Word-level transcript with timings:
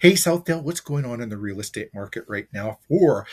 Hey, 0.00 0.12
Southdale, 0.12 0.62
what's 0.62 0.78
going 0.78 1.04
on 1.04 1.20
in 1.20 1.28
the 1.28 1.36
real 1.36 1.58
estate 1.58 1.90
market 1.92 2.22
right 2.28 2.46
now 2.52 2.78
for 2.86 3.26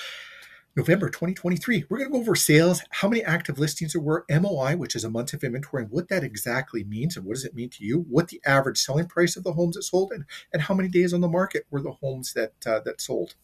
November 0.75 1.09
2023? 1.11 1.85
We're 1.87 1.99
going 1.99 2.09
to 2.09 2.11
go 2.11 2.19
over 2.19 2.33
sales, 2.33 2.81
how 2.89 3.07
many 3.07 3.23
active 3.23 3.59
listings 3.59 3.93
there 3.93 4.01
were, 4.01 4.25
MOI, 4.31 4.75
which 4.75 4.95
is 4.95 5.03
a 5.03 5.09
month 5.11 5.31
of 5.33 5.43
inventory, 5.43 5.83
and 5.83 5.91
what 5.91 6.09
that 6.09 6.23
exactly 6.23 6.83
means 6.83 7.15
and 7.15 7.23
what 7.23 7.35
does 7.35 7.45
it 7.45 7.53
mean 7.53 7.69
to 7.69 7.85
you, 7.85 8.07
what 8.09 8.29
the 8.29 8.41
average 8.47 8.79
selling 8.79 9.05
price 9.05 9.37
of 9.37 9.43
the 9.43 9.53
homes 9.53 9.75
that 9.75 9.83
sold, 9.83 10.11
and, 10.11 10.25
and 10.51 10.63
how 10.63 10.73
many 10.73 10.89
days 10.89 11.13
on 11.13 11.21
the 11.21 11.27
market 11.27 11.67
were 11.69 11.83
the 11.83 11.91
homes 11.91 12.33
that 12.33 12.53
uh, 12.65 12.79
that 12.79 12.99
sold. 12.99 13.35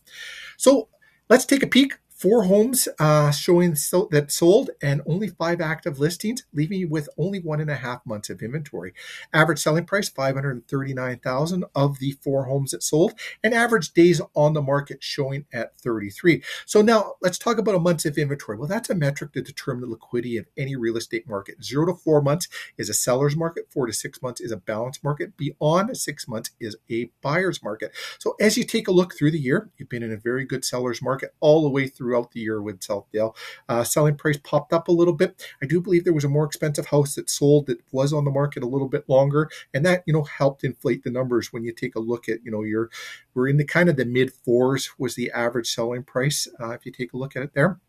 So 0.57 0.89
let's 1.29 1.45
take 1.45 1.61
a 1.61 1.67
peek 1.67 1.99
four 2.21 2.43
homes 2.43 2.87
uh, 2.99 3.31
showing 3.31 3.73
so, 3.73 4.07
that 4.11 4.31
sold 4.31 4.69
and 4.79 5.01
only 5.07 5.27
five 5.27 5.59
active 5.59 5.97
listings, 5.97 6.45
leaving 6.53 6.79
you 6.79 6.87
with 6.87 7.09
only 7.17 7.39
one 7.39 7.59
and 7.59 7.69
a 7.71 7.75
half 7.75 8.05
months 8.05 8.29
of 8.29 8.43
inventory. 8.43 8.93
Average 9.33 9.57
selling 9.57 9.85
price 9.85 10.07
539000 10.07 11.65
of 11.73 11.97
the 11.97 12.11
four 12.11 12.45
homes 12.45 12.71
that 12.71 12.83
sold, 12.83 13.13
and 13.43 13.55
average 13.55 13.93
days 13.93 14.21
on 14.35 14.53
the 14.53 14.61
market 14.61 15.03
showing 15.03 15.45
at 15.51 15.75
33. 15.79 16.43
So 16.67 16.83
now 16.83 17.13
let's 17.23 17.39
talk 17.39 17.57
about 17.57 17.73
a 17.73 17.79
months 17.79 18.05
of 18.05 18.19
inventory. 18.19 18.55
Well, 18.55 18.67
that's 18.67 18.91
a 18.91 18.95
metric 18.95 19.33
to 19.33 19.41
determine 19.41 19.81
the 19.81 19.87
liquidity 19.87 20.37
of 20.37 20.45
any 20.55 20.75
real 20.75 20.97
estate 20.97 21.27
market. 21.27 21.63
Zero 21.63 21.87
to 21.87 21.95
four 21.95 22.21
months 22.21 22.47
is 22.77 22.87
a 22.87 22.93
seller's 22.93 23.35
market, 23.35 23.65
four 23.71 23.87
to 23.87 23.93
six 23.93 24.21
months 24.21 24.41
is 24.41 24.51
a 24.51 24.57
balanced 24.57 25.03
market, 25.03 25.35
beyond 25.37 25.97
six 25.97 26.27
months 26.27 26.51
is 26.59 26.75
a 26.91 27.09
buyer's 27.23 27.63
market. 27.63 27.91
So 28.19 28.35
as 28.39 28.57
you 28.57 28.63
take 28.63 28.87
a 28.87 28.91
look 28.91 29.15
through 29.15 29.31
the 29.31 29.39
year, 29.39 29.71
you've 29.77 29.89
been 29.89 30.03
in 30.03 30.11
a 30.11 30.17
very 30.17 30.45
good 30.45 30.63
seller's 30.63 31.01
market 31.01 31.33
all 31.39 31.63
the 31.63 31.69
way 31.69 31.87
through 31.87 32.10
throughout 32.11 32.31
the 32.31 32.41
year 32.41 32.61
with 32.61 32.81
Southdale. 32.81 33.35
Uh, 33.69 33.83
selling 33.83 34.15
price 34.15 34.37
popped 34.43 34.73
up 34.73 34.87
a 34.87 34.91
little 34.91 35.13
bit. 35.13 35.41
I 35.63 35.65
do 35.65 35.79
believe 35.79 36.03
there 36.03 36.13
was 36.13 36.25
a 36.25 36.29
more 36.29 36.45
expensive 36.45 36.87
house 36.87 37.15
that 37.15 37.29
sold 37.29 37.67
that 37.67 37.79
was 37.91 38.11
on 38.11 38.25
the 38.25 38.31
market 38.31 38.63
a 38.63 38.67
little 38.67 38.89
bit 38.89 39.07
longer, 39.07 39.49
and 39.73 39.85
that 39.85 40.03
you 40.05 40.13
know 40.13 40.23
helped 40.23 40.63
inflate 40.63 41.03
the 41.03 41.11
numbers 41.11 41.53
when 41.53 41.63
you 41.63 41.71
take 41.71 41.95
a 41.95 41.99
look 41.99 42.27
at 42.27 42.43
you 42.43 42.51
know 42.51 42.63
your 42.63 42.89
we're 43.33 43.47
in 43.47 43.57
the 43.57 43.65
kind 43.65 43.87
of 43.87 43.95
the 43.95 44.05
mid 44.05 44.33
fours 44.33 44.91
was 44.97 45.15
the 45.15 45.31
average 45.31 45.73
selling 45.73 46.03
price 46.03 46.47
uh, 46.59 46.71
if 46.71 46.85
you 46.85 46.91
take 46.91 47.13
a 47.13 47.17
look 47.17 47.35
at 47.35 47.43
it 47.43 47.53
there. 47.53 47.79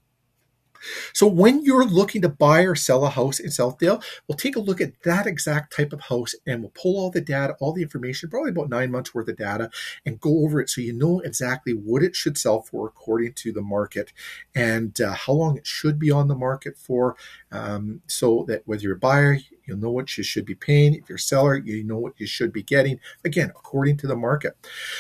So 1.13 1.27
when 1.27 1.65
you're 1.65 1.85
looking 1.85 2.23
to 2.23 2.29
buy 2.29 2.63
or 2.63 2.75
sell 2.75 3.05
a 3.05 3.11
house 3.11 3.41
in 3.41 3.51
Southdale, 3.51 4.03
we'll 4.27 4.37
take 4.37 4.57
a 4.57 4.61
look 4.61 4.81
at 4.81 5.03
that 5.05 5.27
exact 5.27 5.75
type 5.75 5.93
of 5.93 6.01
house 6.01 6.35
and 6.47 6.61
we'll 6.61 6.73
pull 6.75 6.99
all 6.99 7.11
the 7.11 7.21
data, 7.21 7.57
all 7.61 7.73
the 7.73 7.83
information, 7.83 8.31
probably 8.31 8.51
about 8.51 8.69
nine 8.69 8.91
months 8.91 9.15
worth 9.15 9.29
of 9.29 9.37
data, 9.37 9.71
and 10.05 10.21
go 10.21 10.45
over 10.45 10.61
it 10.61 10.71
so 10.71 10.81
you 10.81 10.93
know 10.93 11.21
exactly 11.21 11.73
what 11.73 12.03
it 12.03 12.15
should 12.15 12.39
sell 12.39 12.63
for 12.63 12.87
according 12.87 13.33
to 13.35 13.53
the 13.53 13.63
market 13.63 14.13
and 14.55 15.01
uh, 15.01 15.13
how 15.13 15.33
long 15.33 15.57
it 15.57 15.67
should 15.67 15.99
be 15.99 16.11
on 16.11 16.29
the 16.29 16.35
market 16.35 16.77
for. 16.77 17.17
Um, 17.51 18.01
so 18.07 18.45
that 18.49 18.63
whether 18.67 18.83
you're 18.83 18.97
a 18.97 18.99
buyer, 18.99 19.39
You'll 19.67 19.79
know 19.79 19.91
what 19.91 20.17
you 20.19 20.25
should 20.25 20.45
be 20.45 20.55
paying. 20.55 20.95
If 20.95 21.09
you're 21.09 21.17
a 21.17 21.21
seller, 21.21 21.57
you 21.57 21.85
know 21.85 21.99
what 21.99 22.19
you 22.19 22.27
should 22.27 22.53
be 22.53 22.63
getting. 22.63 22.99
Again, 23.25 23.51
according 23.51 23.97
to 23.99 24.07
the 24.07 24.17
market. 24.17 24.57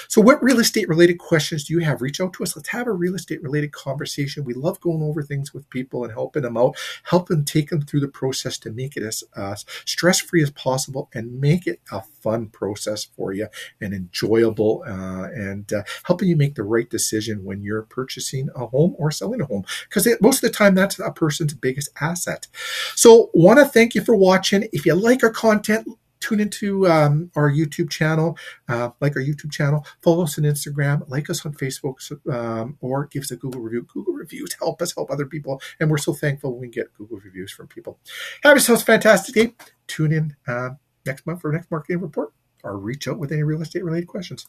So, 0.08 0.20
what 0.20 0.42
real 0.42 0.60
estate 0.60 0.88
related 0.88 1.18
questions 1.18 1.64
do 1.64 1.74
you 1.74 1.80
have? 1.80 2.00
Reach 2.00 2.20
out 2.20 2.32
to 2.34 2.42
us. 2.42 2.56
Let's 2.56 2.68
have 2.68 2.86
a 2.86 2.92
real 2.92 3.14
estate 3.14 3.42
related 3.42 3.72
conversation. 3.72 4.44
We 4.44 4.54
love 4.54 4.80
going 4.80 5.02
over 5.02 5.22
things 5.22 5.52
with 5.52 5.68
people 5.72 6.04
and 6.04 6.12
helping 6.12 6.42
them 6.42 6.56
out, 6.56 6.76
helping 7.04 7.44
take 7.44 7.70
them 7.70 7.82
through 7.82 8.00
the 8.00 8.08
process 8.08 8.58
to 8.58 8.70
make 8.70 8.96
it 8.96 9.02
as 9.02 9.24
uh, 9.36 9.54
stress 9.84 10.20
free 10.20 10.42
as 10.42 10.50
possible 10.50 11.08
and 11.14 11.40
make 11.40 11.66
it 11.66 11.80
a 11.90 12.02
fun 12.02 12.46
process 12.48 13.04
for 13.04 13.32
you 13.32 13.48
and 13.80 13.94
enjoyable 13.94 14.84
uh, 14.86 15.28
and 15.34 15.72
uh, 15.72 15.82
helping 16.04 16.28
you 16.28 16.36
make 16.36 16.54
the 16.54 16.62
right 16.62 16.90
decision 16.90 17.44
when 17.44 17.62
you're 17.62 17.82
purchasing 17.82 18.48
a 18.54 18.66
home 18.66 18.94
or 18.98 19.10
selling 19.10 19.40
a 19.40 19.46
home. 19.46 19.64
Because 19.88 20.06
most 20.20 20.42
of 20.42 20.50
the 20.50 20.56
time, 20.56 20.74
that's 20.74 20.98
a 20.98 21.10
person's 21.10 21.54
biggest 21.54 21.90
asset. 22.00 22.46
So, 22.94 23.30
want 23.34 23.58
to 23.58 23.64
thank 23.64 23.94
you 23.94 24.02
for 24.02 24.14
watching. 24.14 24.68
If 24.72 24.84
you 24.86 24.94
like 24.94 25.22
our 25.22 25.30
content, 25.30 25.88
tune 26.22 26.40
into 26.40 26.86
um, 26.86 27.30
our 27.34 27.50
YouTube 27.50 27.90
channel, 27.90 28.38
uh, 28.68 28.90
like 29.00 29.16
our 29.16 29.22
YouTube 29.22 29.50
channel, 29.50 29.84
follow 30.00 30.22
us 30.22 30.38
on 30.38 30.44
Instagram, 30.44 31.08
like 31.08 31.28
us 31.28 31.44
on 31.44 31.52
Facebook, 31.54 31.96
um, 32.32 32.78
or 32.80 33.06
give 33.06 33.22
us 33.22 33.30
a 33.30 33.36
Google 33.36 33.60
review. 33.60 33.82
Google 33.92 34.11
reviews 34.22 34.54
help 34.58 34.80
us 34.80 34.94
help 34.94 35.10
other 35.10 35.26
people, 35.26 35.60
and 35.78 35.90
we're 35.90 35.98
so 35.98 36.14
thankful 36.14 36.52
when 36.52 36.60
we 36.62 36.68
get 36.68 36.94
Google 36.94 37.18
reviews 37.18 37.52
from 37.52 37.66
people. 37.66 37.98
Have 38.42 38.54
yourselves 38.56 38.82
a 38.82 38.86
fantastic 38.86 39.34
day. 39.34 39.54
Tune 39.86 40.12
in 40.12 40.36
uh, 40.46 40.70
next 41.04 41.26
month 41.26 41.40
for 41.40 41.52
next 41.52 41.70
marketing 41.70 42.00
report, 42.00 42.32
or 42.64 42.78
reach 42.78 43.08
out 43.08 43.18
with 43.18 43.32
any 43.32 43.42
real 43.42 43.62
estate 43.62 43.84
related 43.84 44.06
questions. 44.06 44.46